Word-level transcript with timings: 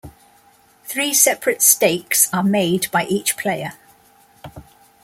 Three 0.83 1.13
separate 1.13 1.61
stakes 1.61 2.27
are 2.33 2.41
made 2.41 2.89
by 2.89 3.05
each 3.05 3.37
player. 3.37 3.73